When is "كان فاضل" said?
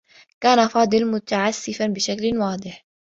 0.41-1.11